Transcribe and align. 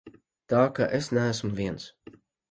Tā 0.53 0.61
ka 0.79 0.87
es 0.99 1.09
neesmu 1.17 1.51
viens. 1.59 1.85